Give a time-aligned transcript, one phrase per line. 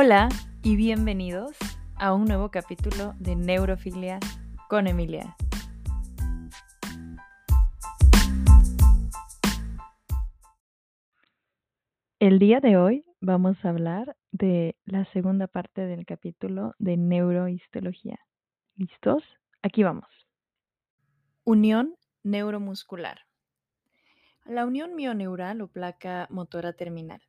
[0.00, 0.28] Hola
[0.62, 1.56] y bienvenidos
[1.96, 4.20] a un nuevo capítulo de Neurofilia
[4.68, 5.34] con Emilia.
[12.20, 18.20] El día de hoy vamos a hablar de la segunda parte del capítulo de neurohistología.
[18.76, 19.24] ¿Listos?
[19.62, 20.06] Aquí vamos.
[21.42, 23.22] Unión neuromuscular.
[24.44, 27.20] La unión mioneural o placa motora terminal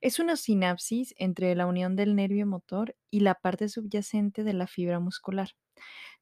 [0.00, 4.66] es una sinapsis entre la unión del nervio motor y la parte subyacente de la
[4.66, 5.50] fibra muscular.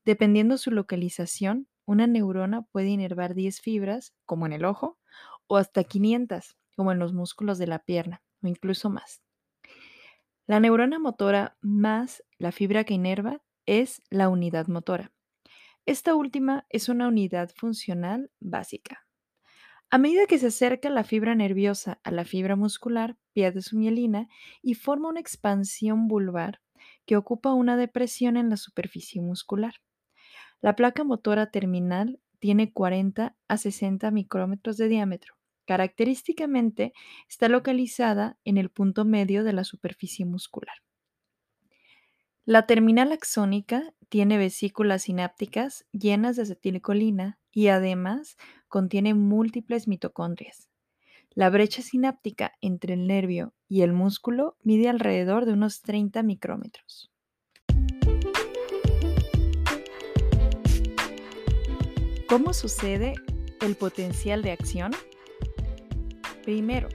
[0.05, 4.99] Dependiendo su localización, una neurona puede inervar 10 fibras, como en el ojo,
[5.47, 9.23] o hasta 500, como en los músculos de la pierna, o incluso más.
[10.47, 15.13] La neurona motora más la fibra que inerva es la unidad motora.
[15.87, 19.07] Esta última es una unidad funcional básica.
[19.93, 24.29] A medida que se acerca la fibra nerviosa a la fibra muscular, pierde su mielina
[24.63, 26.61] y forma una expansión vulvar
[27.07, 29.75] que ocupa una depresión en la superficie muscular.
[30.61, 35.35] La placa motora terminal tiene 40 a 60 micrómetros de diámetro.
[35.67, 36.93] Característicamente
[37.29, 40.77] está localizada en el punto medio de la superficie muscular.
[42.45, 48.37] La terminal axónica tiene vesículas sinápticas llenas de acetilcolina y además
[48.71, 50.71] contiene múltiples mitocondrias.
[51.35, 57.11] La brecha sináptica entre el nervio y el músculo mide alrededor de unos 30 micrómetros.
[62.27, 63.15] ¿Cómo sucede
[63.61, 64.93] el potencial de acción?
[66.45, 66.89] Primero,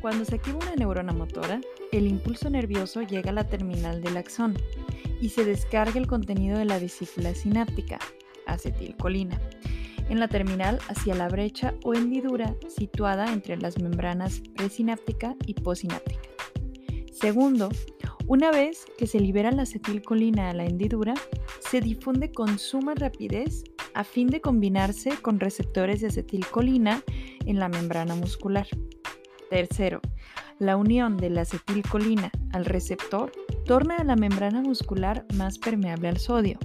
[0.00, 1.60] cuando se activa una neurona motora,
[1.90, 4.54] el impulso nervioso llega a la terminal del axón
[5.20, 7.98] y se descarga el contenido de la vesícula sináptica,
[8.46, 9.40] acetilcolina,
[10.08, 16.20] en la terminal hacia la brecha o hendidura situada entre las membranas presináptica y posináptica.
[17.12, 17.70] Segundo,
[18.26, 21.14] una vez que se libera la acetilcolina a la hendidura,
[21.60, 23.64] se difunde con suma rapidez
[23.94, 27.02] a fin de combinarse con receptores de acetilcolina
[27.46, 28.66] en la membrana muscular.
[29.48, 30.00] Tercero,
[30.58, 33.32] la unión de la acetilcolina al receptor
[33.64, 36.58] torna a la membrana muscular más permeable al sodio.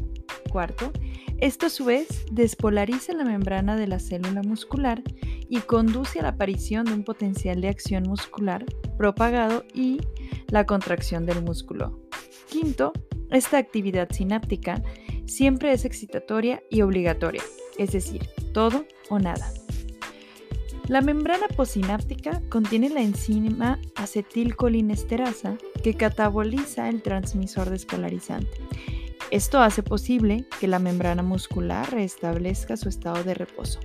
[0.51, 0.91] Cuarto,
[1.37, 5.01] esto a su vez despolariza la membrana de la célula muscular
[5.49, 8.65] y conduce a la aparición de un potencial de acción muscular
[8.97, 10.01] propagado y
[10.47, 12.01] la contracción del músculo.
[12.49, 12.91] Quinto,
[13.29, 14.83] esta actividad sináptica
[15.25, 17.43] siempre es excitatoria y obligatoria,
[17.77, 19.53] es decir, todo o nada.
[20.87, 28.59] La membrana posináptica contiene la enzima acetilcolinesterasa que cataboliza el transmisor despolarizante.
[29.31, 33.79] Esto hace posible que la membrana muscular restablezca su estado de reposo.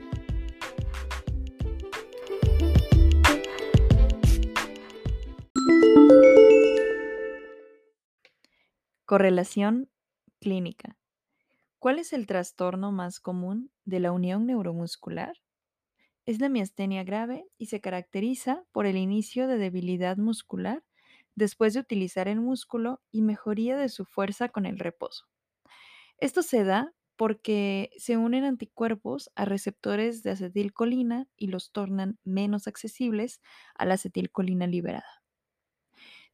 [9.04, 9.88] Correlación
[10.40, 10.98] clínica.
[11.78, 15.36] ¿Cuál es el trastorno más común de la unión neuromuscular?
[16.24, 20.82] Es la miastenia grave y se caracteriza por el inicio de debilidad muscular
[21.36, 25.28] después de utilizar el músculo y mejoría de su fuerza con el reposo.
[26.18, 32.66] Esto se da porque se unen anticuerpos a receptores de acetilcolina y los tornan menos
[32.68, 33.40] accesibles
[33.74, 35.22] a la acetilcolina liberada.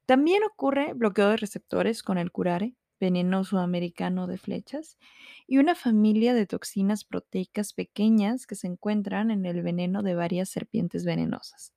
[0.07, 4.99] También ocurre bloqueo de receptores con el curare, veneno sudamericano de flechas,
[5.47, 10.49] y una familia de toxinas proteicas pequeñas que se encuentran en el veneno de varias
[10.51, 11.73] serpientes venenosas.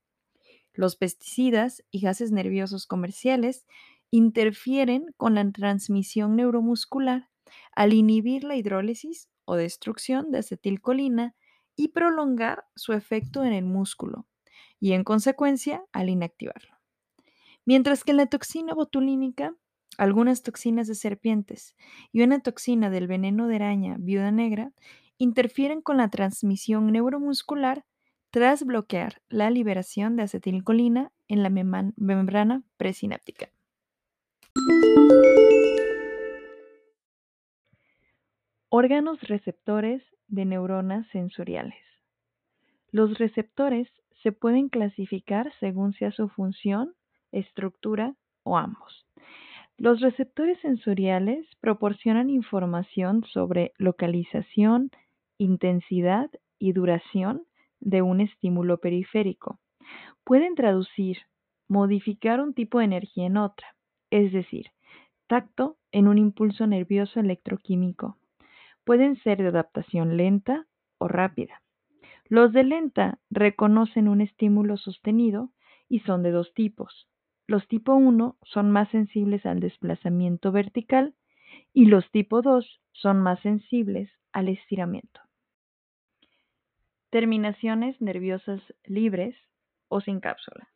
[0.73, 3.65] Los pesticidas y gases nerviosos comerciales
[4.11, 7.29] interfieren con la transmisión neuromuscular
[7.75, 11.35] al inhibir la hidrólisis o destrucción de acetilcolina
[11.75, 14.25] y prolongar su efecto en el músculo
[14.79, 16.75] y en consecuencia al inactivarlo.
[17.65, 19.55] Mientras que la toxina botulínica
[19.97, 21.75] algunas toxinas de serpientes
[22.11, 24.71] y una toxina del veneno de araña viuda negra
[25.17, 27.85] interfieren con la transmisión neuromuscular
[28.29, 33.49] tras bloquear la liberación de acetilcolina en la membrana presináptica.
[38.77, 41.79] Órganos receptores de neuronas sensoriales.
[42.91, 43.87] Los receptores
[44.21, 46.93] se pueden clasificar según sea su función,
[47.31, 49.07] estructura o ambos.
[49.77, 54.91] Los receptores sensoriales proporcionan información sobre localización,
[55.37, 56.29] intensidad
[56.59, 57.43] y duración
[57.79, 59.57] de un estímulo periférico.
[60.25, 61.19] Pueden traducir,
[61.69, 63.67] modificar un tipo de energía en otra,
[64.09, 64.65] es decir,
[65.27, 68.17] tacto en un impulso nervioso electroquímico.
[68.85, 70.67] Pueden ser de adaptación lenta
[70.97, 71.61] o rápida.
[72.27, 75.51] Los de lenta reconocen un estímulo sostenido
[75.89, 77.07] y son de dos tipos,
[77.47, 81.13] los tipo 1 son más sensibles al desplazamiento vertical
[81.73, 85.21] y los tipo 2 son más sensibles al estiramiento.
[87.11, 89.35] Terminaciones nerviosas libres
[89.89, 90.67] o sin cápsula.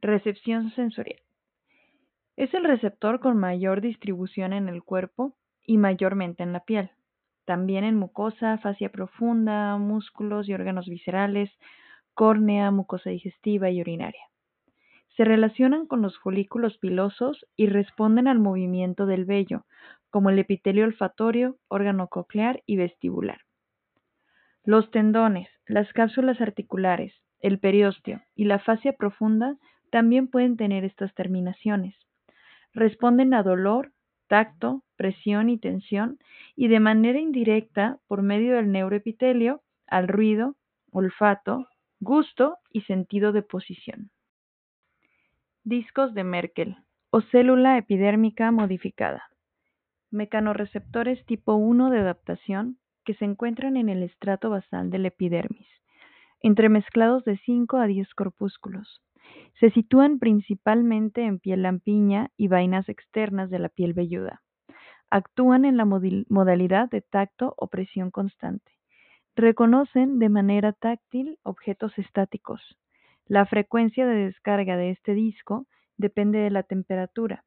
[0.00, 1.22] Recepción sensorial.
[2.36, 5.36] Es el receptor con mayor distribución en el cuerpo
[5.66, 6.90] y mayormente en la piel.
[7.44, 11.50] También en mucosa, fascia profunda, músculos y órganos viscerales,
[12.14, 14.22] córnea, mucosa digestiva y urinaria.
[15.16, 19.64] Se relacionan con los folículos pilosos y responden al movimiento del vello,
[20.10, 23.40] como el epitelio olfatorio, órgano coclear y vestibular.
[24.64, 29.56] Los tendones, las cápsulas articulares, el periósteo y la fascia profunda
[29.90, 31.94] también pueden tener estas terminaciones.
[32.72, 33.92] Responden a dolor,
[34.26, 36.18] tacto, presión y tensión
[36.54, 40.56] y de manera indirecta por medio del neuroepitelio al ruido,
[40.90, 41.68] olfato,
[42.00, 44.10] gusto y sentido de posición.
[45.64, 46.76] Discos de Merkel
[47.10, 49.30] o célula epidérmica modificada.
[50.10, 55.66] Mecanorreceptores tipo 1 de adaptación que se encuentran en el estrato basal del epidermis,
[56.40, 59.02] entremezclados de 5 a 10 corpúsculos.
[59.60, 64.42] Se sitúan principalmente en piel lampiña y vainas externas de la piel velluda.
[65.10, 68.72] Actúan en la modalidad de tacto o presión constante.
[69.34, 72.60] Reconocen de manera táctil objetos estáticos.
[73.26, 77.44] La frecuencia de descarga de este disco depende de la temperatura,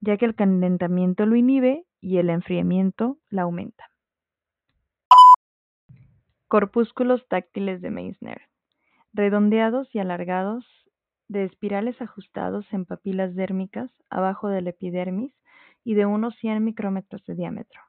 [0.00, 3.88] ya que el calentamiento lo inhibe y el enfriamiento la aumenta.
[6.48, 8.42] Corpúsculos táctiles de Meissner.
[9.14, 10.66] Redondeados y alargados,
[11.32, 15.32] de espirales ajustados en papilas dérmicas abajo del epidermis
[15.82, 17.80] y de unos 100 micrómetros de diámetro.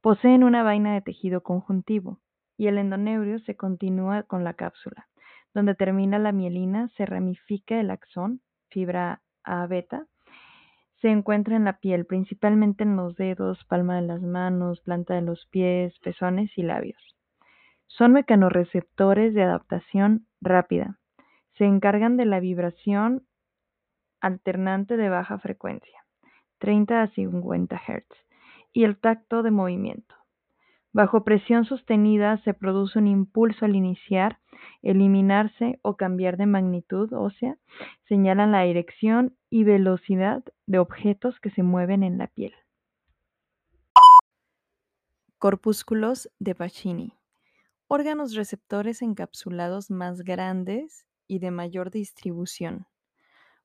[0.00, 2.20] Poseen una vaina de tejido conjuntivo
[2.56, 5.08] y el endoneurio se continúa con la cápsula.
[5.52, 10.06] Donde termina la mielina se ramifica el axón, fibra A beta.
[11.00, 15.22] Se encuentra en la piel, principalmente en los dedos, palma de las manos, planta de
[15.22, 17.16] los pies, pezones y labios.
[17.86, 20.99] Son mecanorreceptores de adaptación rápida.
[21.60, 23.26] Se encargan de la vibración
[24.22, 26.06] alternante de baja frecuencia,
[26.56, 28.06] 30 a 50 Hz,
[28.72, 30.14] y el tacto de movimiento.
[30.94, 34.38] Bajo presión sostenida se produce un impulso al iniciar,
[34.80, 37.58] eliminarse o cambiar de magnitud ósea,
[38.08, 42.54] señalan la dirección y velocidad de objetos que se mueven en la piel.
[45.36, 47.12] Corpúsculos de Pacini
[47.86, 52.88] órganos receptores encapsulados más grandes y de mayor distribución.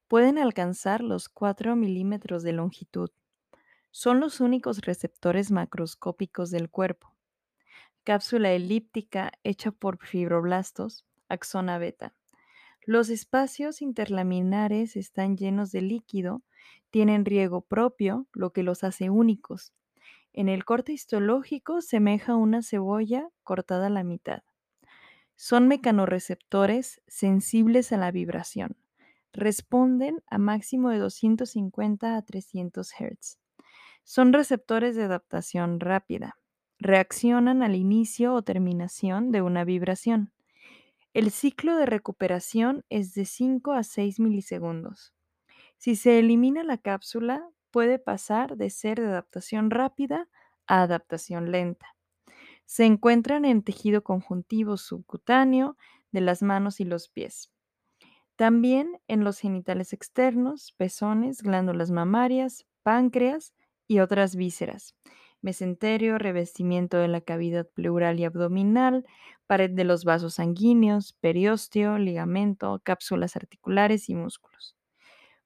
[0.08, 3.10] Pueden alcanzar los 4 milímetros de longitud.
[3.90, 7.16] Son los únicos receptores macroscópicos del cuerpo.
[8.04, 12.14] Cápsula elíptica hecha por fibroblastos, axona beta.
[12.84, 16.44] Los espacios interlaminares están llenos de líquido,
[16.92, 19.74] tienen riego propio, lo que los hace únicos.
[20.34, 24.44] En el corte histológico semeja una cebolla cortada a la mitad.
[25.36, 28.78] Son mecanorreceptores sensibles a la vibración.
[29.34, 33.40] Responden a máximo de 250 a 300 Hz.
[34.04, 36.38] Son receptores de adaptación rápida.
[36.80, 40.32] Reaccionan al inicio o terminación de una vibración.
[41.14, 45.14] El ciclo de recuperación es de 5 a 6 milisegundos.
[45.78, 50.30] Si se elimina la cápsula, puede pasar de ser de adaptación rápida
[50.68, 51.95] a adaptación lenta.
[52.66, 55.78] Se encuentran en tejido conjuntivo subcutáneo
[56.12, 57.52] de las manos y los pies.
[58.36, 63.54] También en los genitales externos, pezones, glándulas mamarias, páncreas
[63.88, 64.96] y otras vísceras,
[65.42, 69.06] mesenterio, revestimiento de la cavidad pleural y abdominal,
[69.48, 74.76] pared de los vasos sanguíneos, periósteo, ligamento, cápsulas articulares y músculos.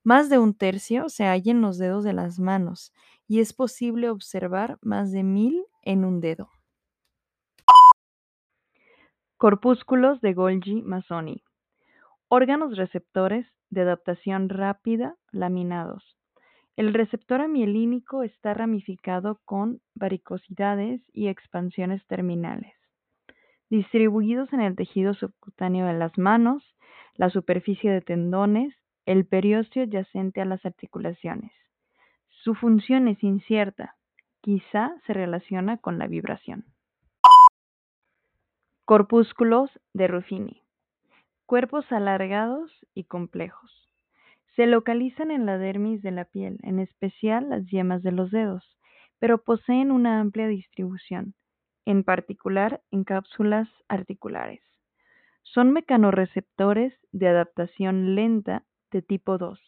[0.04, 2.94] Más de un tercio se halla en los dedos de las manos
[3.28, 6.50] y es posible observar más de mil en un dedo.
[9.40, 11.44] Corpúsculos de Golgi-Mazzoni.
[12.28, 16.04] Órganos receptores de adaptación rápida laminados.
[16.76, 22.74] El receptor amielínico está ramificado con varicosidades y expansiones terminales,
[23.70, 26.62] distribuidos en el tejido subcutáneo de las manos,
[27.16, 31.54] la superficie de tendones, el periósteo adyacente a las articulaciones.
[32.28, 33.96] Su función es incierta,
[34.42, 36.66] quizá se relaciona con la vibración.
[38.90, 40.64] Corpúsculos de Ruffini.
[41.46, 43.88] Cuerpos alargados y complejos.
[44.56, 48.80] Se localizan en la dermis de la piel, en especial las yemas de los dedos,
[49.20, 51.36] pero poseen una amplia distribución,
[51.86, 54.64] en particular en cápsulas articulares.
[55.44, 59.60] Son mecanorreceptores de adaptación lenta de tipo 2,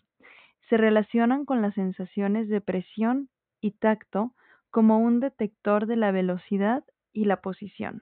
[0.67, 3.29] se relacionan con las sensaciones de presión
[3.61, 4.33] y tacto
[4.71, 8.01] como un detector de la velocidad y la posición.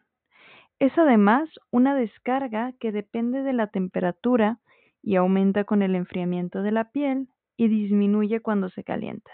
[0.79, 4.59] Es además una descarga que depende de la temperatura
[5.03, 9.31] y aumenta con el enfriamiento de la piel y disminuye cuando se calienta.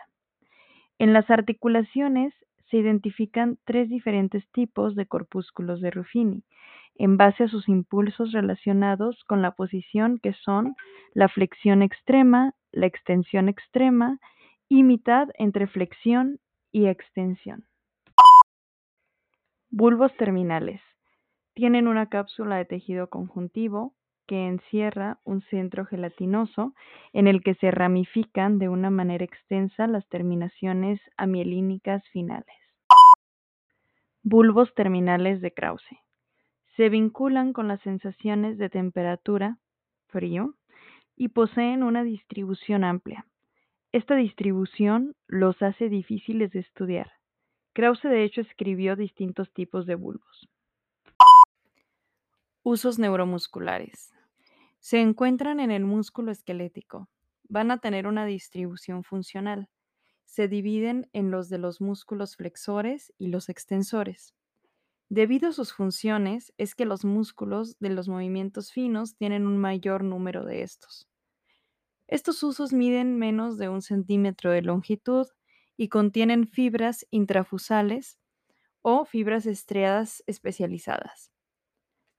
[0.98, 2.34] En las articulaciones
[2.72, 6.44] se identifican tres diferentes tipos de corpúsculos de Ruffini,
[6.96, 10.75] en base a sus impulsos relacionados con la posición que son
[11.14, 14.20] la flexión extrema, la extensión extrema
[14.68, 16.40] y mitad entre flexión
[16.72, 17.66] y extensión.
[19.70, 20.82] Bulbos terminales.
[21.56, 23.96] Tienen una cápsula de tejido conjuntivo
[24.28, 26.74] que encierra un centro gelatinoso
[27.14, 32.58] en el que se ramifican de una manera extensa las terminaciones amielínicas finales.
[34.22, 35.98] Bulbos terminales de Krause.
[36.76, 39.58] Se vinculan con las sensaciones de temperatura,
[40.08, 40.56] frío,
[41.16, 43.26] y poseen una distribución amplia.
[43.94, 47.14] Esta distribución los hace difíciles de estudiar.
[47.72, 50.50] Krause de hecho escribió distintos tipos de bulbos.
[52.68, 54.12] Usos neuromusculares.
[54.80, 57.08] Se encuentran en el músculo esquelético.
[57.48, 59.70] Van a tener una distribución funcional.
[60.26, 64.34] Se dividen en los de los músculos flexores y los extensores.
[65.10, 70.04] Debido a sus funciones es que los músculos de los movimientos finos tienen un mayor
[70.04, 71.08] número de estos.
[72.08, 75.28] Estos usos miden menos de un centímetro de longitud
[75.78, 78.18] y contienen fibras intrafusales
[78.82, 81.35] o fibras estriadas especializadas.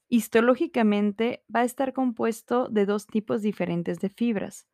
[0.08, 4.66] Histológicamente va a estar compuesto de dos tipos diferentes de fibras.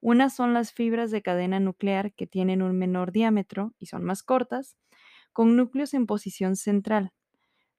[0.00, 4.22] Unas son las fibras de cadena nuclear que tienen un menor diámetro y son más
[4.22, 4.76] cortas,
[5.32, 7.12] con núcleos en posición central,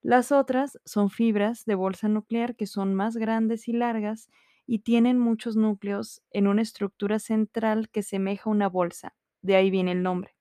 [0.04, 4.30] las otras son fibras de bolsa nuclear que son más grandes y largas
[4.68, 9.94] y tienen muchos núcleos en una estructura central que semeja una bolsa, de ahí viene
[9.94, 10.36] el nombre.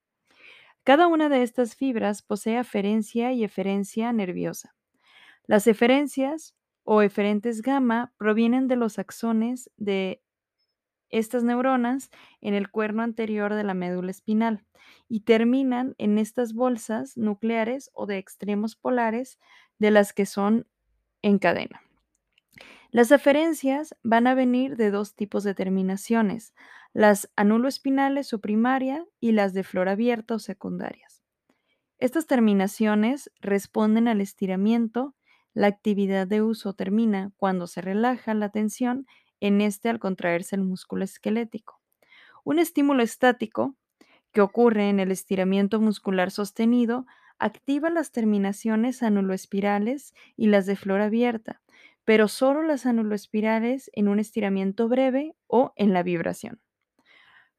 [0.84, 4.74] Cada una de estas fibras posee aferencia y eferencia nerviosa.
[5.46, 10.22] Las eferencias o eferentes gamma provienen de los axones de
[11.10, 14.64] estas neuronas en el cuerno anterior de la médula espinal
[15.08, 19.38] y terminan en estas bolsas nucleares o de extremos polares
[19.78, 20.66] de las que son
[21.20, 21.82] en cadena.
[22.90, 26.54] Las aferencias van a venir de dos tipos de terminaciones,
[26.92, 31.22] las anuloespinales o primaria y las de flor abierta o secundarias.
[31.98, 35.14] Estas terminaciones responden al estiramiento,
[35.54, 39.06] la actividad de uso termina cuando se relaja la tensión
[39.40, 41.80] en este al contraerse el músculo esquelético.
[42.44, 43.76] Un estímulo estático
[44.32, 47.06] que ocurre en el estiramiento muscular sostenido
[47.38, 51.60] activa las terminaciones anuloespirales y las de flor abierta,
[52.04, 56.60] pero solo las anuloespirales en un estiramiento breve o en la vibración.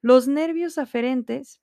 [0.02, 1.62] Los nervios aferentes,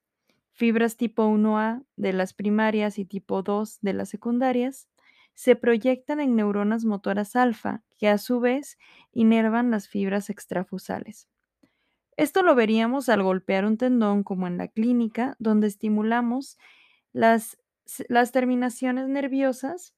[0.53, 4.89] fibras tipo 1A de las primarias y tipo 2 de las secundarias,
[5.35, 8.79] se proyectan en neuronas motoras alfa, que a su vez
[9.13, 11.29] inervan las fibras extrafusales.
[12.17, 16.59] Esto lo veríamos al golpear un tendón como en la clínica, donde estimulamos
[17.13, 17.57] las,
[18.33, 19.95] terminaciones nerviosas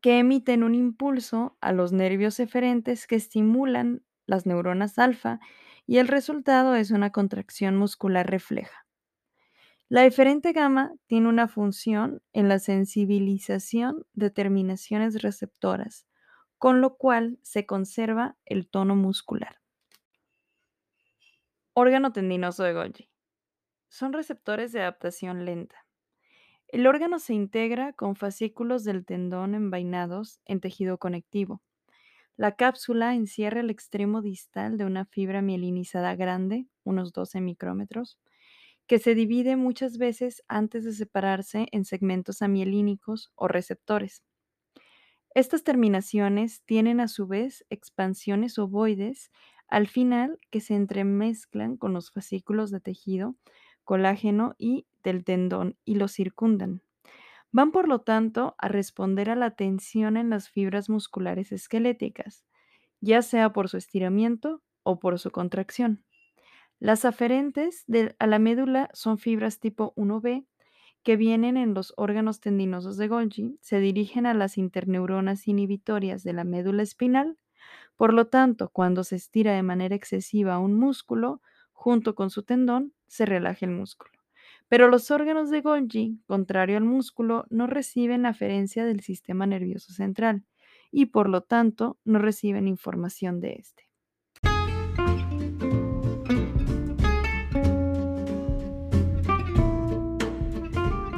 [0.00, 5.38] que emiten un impulso a los nervios eferentes que estimulan las neuronas alfa
[5.86, 8.85] y el resultado es una contracción muscular refleja.
[9.88, 16.08] La eferente gamma tiene una función en la sensibilización de terminaciones receptoras,
[16.58, 19.60] con lo cual se conserva el tono muscular.
[21.72, 23.10] Órgano tendinoso de Golgi.
[23.88, 25.86] Son receptores de adaptación lenta.
[26.66, 31.62] El órgano se integra con fascículos del tendón envainados en tejido conectivo.
[32.36, 38.18] La cápsula encierra el extremo distal de una fibra mielinizada grande, unos 12 micrómetros,
[38.86, 44.22] que se divide muchas veces antes de separarse en segmentos amielínicos o receptores.
[45.34, 49.30] Estas terminaciones tienen a su vez expansiones ovoides
[49.68, 53.36] al final que se entremezclan con los fascículos de tejido,
[53.84, 56.82] colágeno y del tendón y lo circundan.
[57.52, 62.44] Van por lo tanto a responder a la tensión en las fibras musculares esqueléticas,
[63.00, 66.04] ya sea por su estiramiento o por su contracción.
[66.80, 67.84] Las aferentes
[68.18, 70.46] a la médula son fibras tipo 1B
[71.02, 76.32] que vienen en los órganos tendinosos de Golgi, se dirigen a las interneuronas inhibitorias de
[76.32, 77.38] la médula espinal.
[77.96, 81.42] Por lo tanto, cuando se estira de manera excesiva un músculo,
[81.72, 84.12] junto con su tendón, se relaja el músculo.
[84.68, 90.44] Pero los órganos de Golgi, contrario al músculo, no reciben aferencia del sistema nervioso central
[90.90, 93.85] y por lo tanto no reciben información de este.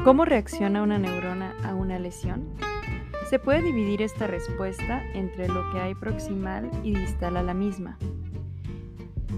[0.09, 2.49] ¿Cómo reacciona una neurona a una lesión?
[3.29, 7.99] Se puede dividir esta respuesta entre lo que hay proximal y distal a la misma.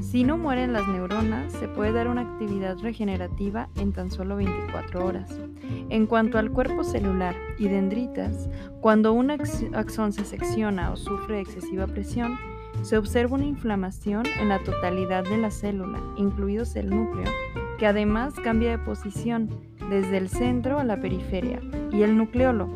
[0.01, 5.05] Si no mueren las neuronas, se puede dar una actividad regenerativa en tan solo 24
[5.05, 5.41] horas.
[5.89, 8.49] En cuanto al cuerpo celular y dendritas,
[8.81, 12.39] cuando un axón se secciona o sufre excesiva presión,
[12.83, 17.29] se observa una inflamación en la totalidad de la célula, incluidos el núcleo,
[17.77, 21.61] que además cambia de posición desde el centro a la periferia,
[21.93, 22.69] y el nucleolo.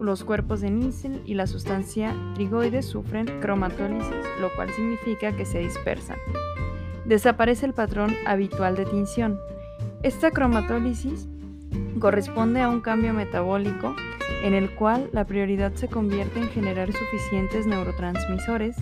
[0.00, 5.60] Los cuerpos de níquel y la sustancia trigoide sufren cromatólisis, lo cual significa que se
[5.60, 6.18] dispersan.
[7.04, 9.38] Desaparece el patrón habitual de tinción.
[10.02, 11.28] Esta cromatólisis
[12.00, 13.94] corresponde a un cambio metabólico
[14.42, 18.76] en el cual la prioridad se convierte en generar suficientes neurotransmisores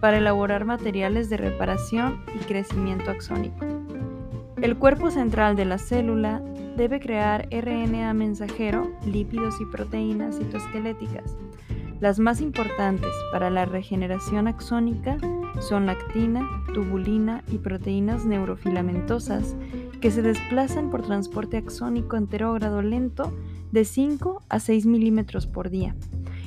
[0.00, 3.64] para elaborar materiales de reparación y crecimiento axónico.
[4.60, 6.42] El cuerpo central de la célula
[6.76, 11.36] debe crear RNA mensajero, lípidos y proteínas citoesqueléticas.
[12.00, 15.16] Las más importantes para la regeneración axónica
[15.60, 16.42] son actina,
[16.74, 19.54] tubulina y proteínas neurofilamentosas
[20.00, 23.32] que se desplazan por transporte axónico enterógrado lento
[23.72, 25.94] de 5 a 6 milímetros por día.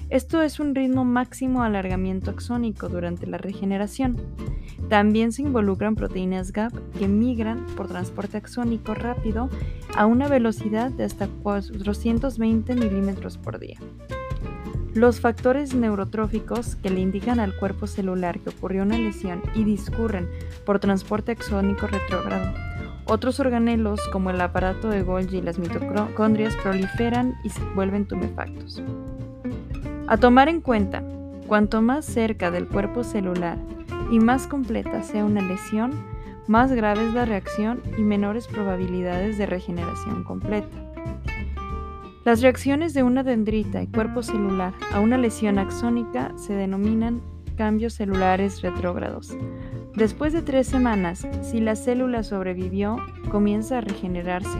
[0.09, 4.15] Esto es un ritmo máximo alargamiento axónico durante la regeneración.
[4.87, 9.49] También se involucran proteínas GAP que migran por transporte axónico rápido
[9.97, 13.79] a una velocidad de hasta 420 milímetros por día.
[14.93, 20.29] Los factores neurotróficos que le indican al cuerpo celular que ocurrió una lesión y discurren
[20.65, 22.53] por transporte axónico retrógrado.
[23.05, 28.81] Otros organelos, como el aparato de Golgi y las mitocondrias, proliferan y se vuelven tumefactos.
[30.09, 31.03] A tomar en cuenta,
[31.47, 33.57] cuanto más cerca del cuerpo celular
[34.09, 35.91] y más completa sea una lesión,
[36.47, 40.77] más grave es la reacción y menores probabilidades de regeneración completa.
[42.23, 47.21] Las reacciones de una dendrita y cuerpo celular a una lesión axónica se denominan
[47.57, 49.35] cambios celulares retrógrados.
[49.93, 52.95] Después de tres semanas, si la célula sobrevivió,
[53.29, 54.57] comienza a regenerarse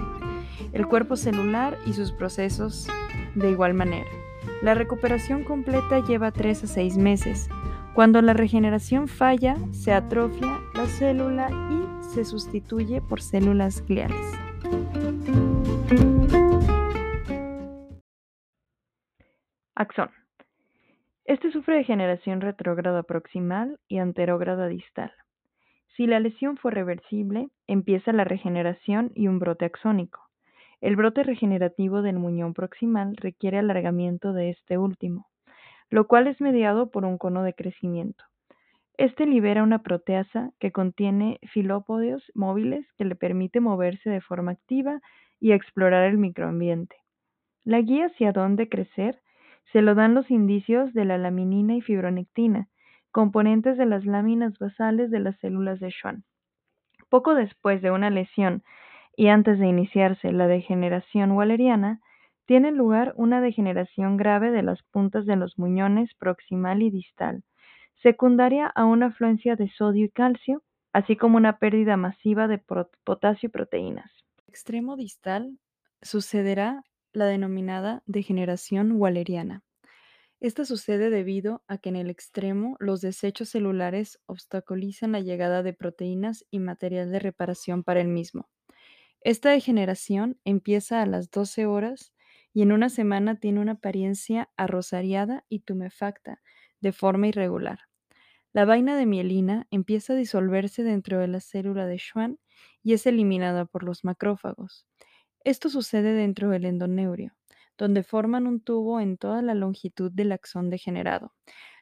[0.74, 2.90] el cuerpo celular y sus procesos
[3.36, 4.10] de igual manera.
[4.62, 7.48] La recuperación completa lleva 3 a 6 meses.
[7.94, 14.18] Cuando la regeneración falla, se atrofia la célula y se sustituye por células gliales.
[19.76, 20.10] Axón.
[21.26, 25.14] Este sufre de generación retrógrada proximal y anterógrada distal.
[25.96, 30.27] Si la lesión fue reversible, empieza la regeneración y un brote axónico.
[30.80, 35.28] El brote regenerativo del muñón proximal requiere alargamiento de este último,
[35.90, 38.24] lo cual es mediado por un cono de crecimiento.
[38.98, 45.02] Este libera una proteasa que contiene filópodios móviles que le permite moverse de forma activa
[45.40, 46.96] y explorar el microambiente.
[47.64, 49.22] La guía hacia dónde crecer
[49.72, 52.70] se lo dan los indicios de la laminina y fibronectina,
[53.12, 56.24] componentes de las láminas basales de las células de Schwann.
[57.10, 58.64] Poco después de una lesión
[59.18, 62.00] y antes de iniciarse la degeneración walleriana,
[62.46, 67.44] tiene lugar una degeneración grave de las puntas de los muñones proximal y distal,
[67.96, 70.62] secundaria a una afluencia de sodio y calcio,
[70.94, 74.12] así como una pérdida masiva de potasio y proteínas.
[74.48, 75.58] Extremo distal
[76.04, 79.64] sucederá la denominada degeneración walleriana.
[80.40, 85.74] Esta sucede debido a que en el extremo los desechos celulares obstaculizan la llegada de
[85.74, 88.48] proteínas y material de reparación para el mismo.
[89.22, 92.14] Esta degeneración empieza a las 12 horas
[92.54, 96.42] y en una semana tiene una apariencia arrosariada y tumefacta,
[96.80, 97.80] de forma irregular.
[98.54, 102.40] La vaina de mielina empieza a disolverse dentro de la célula de Schwann
[102.84, 104.88] y es eliminada por los macrófagos.
[105.44, 107.36] Esto sucede dentro del endoneurio,
[107.78, 111.34] donde forman un tubo en toda la longitud del axón degenerado.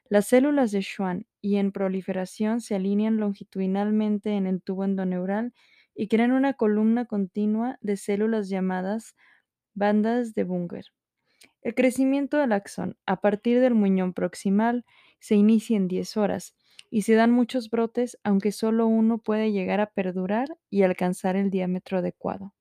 [0.08, 5.54] Las células de Schwann y en proliferación se alinean longitudinalmente en el tubo endoneural
[5.96, 9.16] y crean una columna continua de células llamadas
[9.74, 10.86] bandas de Bunger.
[11.62, 14.84] El crecimiento del axón a partir del muñón proximal
[15.18, 16.54] se inicia en 10 horas
[16.90, 21.50] y se dan muchos brotes, aunque solo uno puede llegar a perdurar y alcanzar el
[21.50, 22.54] diámetro adecuado.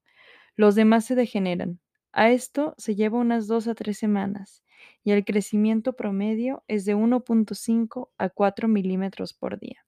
[0.55, 1.79] Los demás se degeneran.
[2.11, 4.63] A esto se lleva unas 2 a 3 semanas
[5.03, 9.84] y el crecimiento promedio es de 1.5 a 4 milímetros por día.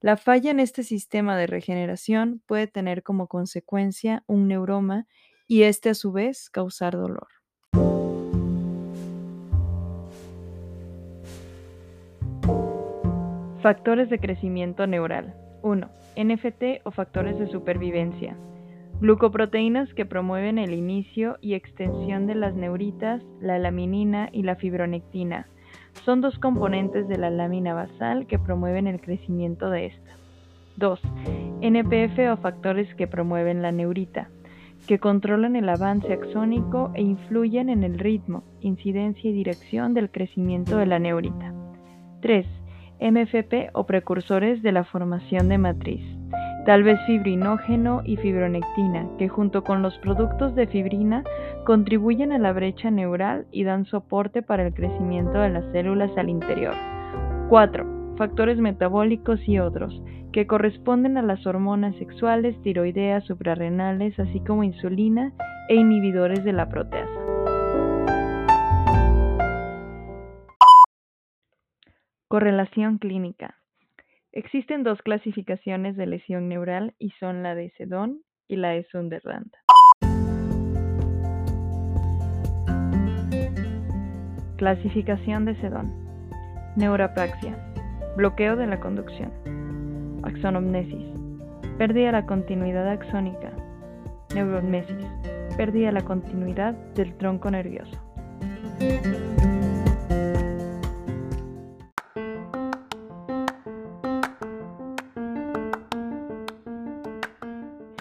[0.00, 5.06] La falla en este sistema de regeneración puede tener como consecuencia un neuroma
[5.48, 7.26] y este a su vez causar dolor.
[13.60, 15.34] Factores de crecimiento neural.
[15.62, 15.90] 1.
[16.16, 18.36] NFT o factores de supervivencia.
[19.00, 25.48] Glucoproteínas que promueven el inicio y extensión de las neuritas, la laminina y la fibronectina.
[26.08, 30.16] Son dos componentes de la lámina basal que promueven el crecimiento de esta.
[30.76, 30.98] 2.
[31.60, 34.30] NPF o factores que promueven la neurita,
[34.86, 40.78] que controlan el avance axónico e influyen en el ritmo, incidencia y dirección del crecimiento
[40.78, 41.52] de la neurita.
[42.22, 42.46] 3.
[43.02, 46.17] MFP o precursores de la formación de matriz
[46.68, 51.24] tal vez fibrinógeno y fibronectina, que junto con los productos de fibrina
[51.64, 56.28] contribuyen a la brecha neural y dan soporte para el crecimiento de las células al
[56.28, 56.74] interior.
[57.48, 58.16] 4.
[58.18, 59.98] Factores metabólicos y otros,
[60.30, 65.32] que corresponden a las hormonas sexuales, tiroideas, suprarrenales, así como insulina
[65.70, 67.18] e inhibidores de la proteasa.
[72.28, 73.54] Correlación clínica.
[74.38, 79.50] Existen dos clasificaciones de lesión neural y son la de Sedón y la de Sunderland.
[84.58, 85.92] Clasificación de Sedón.
[86.76, 87.58] Neuropraxia.
[88.16, 89.32] Bloqueo de la conducción.
[90.22, 91.04] Axonomnesis.
[91.76, 93.50] Pérdida de la continuidad axónica.
[94.36, 95.04] Neurognesis.
[95.56, 97.98] Pérdida de la continuidad del tronco nervioso.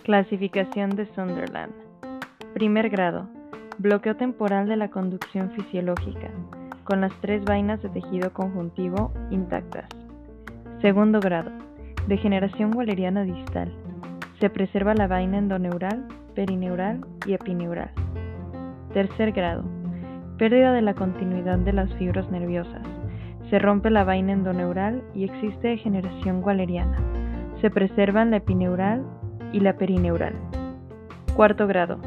[0.08, 1.74] Clasificación de Sunderland.
[2.54, 3.28] Primer grado.
[3.78, 6.30] Bloqueo temporal de la conducción fisiológica,
[6.86, 9.90] con las tres vainas de tejido conjuntivo intactas.
[10.82, 11.52] Segundo grado.
[12.08, 13.74] Degeneración waleriana distal.
[14.40, 17.92] Se preserva la vaina endoneural, perineural y epineural.
[18.94, 19.66] Tercer grado.
[20.38, 22.84] Pérdida de la continuidad de las fibras nerviosas.
[23.50, 26.98] Se rompe la vaina endoneural y existe degeneración waleriana.
[27.60, 29.04] Se preservan la epineural
[29.54, 30.34] y la perineural.
[31.36, 32.00] Cuarto grado.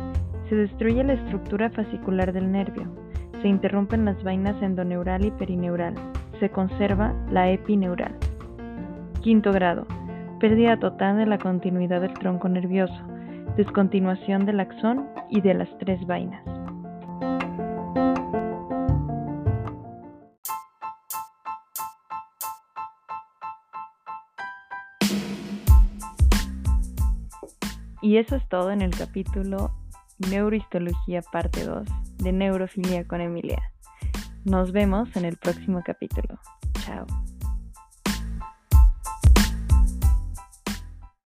[0.49, 2.89] Se destruye la estructura fascicular del nervio.
[3.43, 5.95] Se interrumpen las vainas endoneural y perineural.
[6.41, 8.15] Se conserva la epineural.
[9.23, 9.87] Quinto grado.
[10.41, 13.01] Pérdida total de la continuidad del tronco nervioso.
[13.57, 16.43] Descontinuación del axón y de las tres vainas.
[28.03, 29.73] Y eso es todo en el capítulo
[30.31, 31.87] Neurohistología parte 2
[32.19, 33.63] de Neurofilia con Emilia.
[34.45, 36.39] Nos vemos en el próximo capítulo.
[36.85, 37.07] Chao.